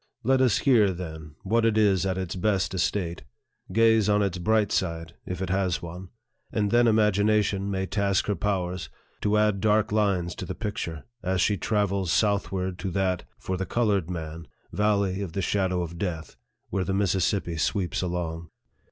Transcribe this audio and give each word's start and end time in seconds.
Let 0.23 0.41
us 0.41 0.57
hear, 0.57 0.91
then, 0.91 1.35
what 1.43 1.63
it 1.63 1.77
is 1.77 2.07
at 2.07 2.17
its 2.17 2.35
best 2.35 2.73
estate 2.73 3.21
gaze 3.71 4.09
on 4.09 4.23
its 4.23 4.39
bright 4.39 4.71
side, 4.71 5.13
if 5.27 5.43
it 5.43 5.51
has 5.51 5.83
one; 5.83 6.09
and 6.51 6.71
then 6.71 6.87
imagination 6.87 7.69
may 7.69 7.85
task 7.85 8.25
her 8.25 8.33
powers 8.33 8.89
to 9.21 9.37
add 9.37 9.61
dark 9.61 9.91
lines 9.91 10.33
to 10.37 10.45
the 10.47 10.55
picture, 10.55 11.03
as 11.21 11.39
she 11.39 11.55
travels 11.55 12.11
southward 12.11 12.79
to 12.79 12.89
that 12.89 13.25
(for 13.37 13.57
the 13.57 13.65
colored 13.67 14.09
man) 14.09 14.47
Valley 14.73 15.21
of 15.21 15.33
the 15.33 15.41
Shadow 15.43 15.83
of 15.83 15.99
Death, 15.99 16.35
where 16.71 16.83
the 16.83 16.95
Mississippi 16.95 17.55
sweeps 17.57 18.01
along. 18.01 18.49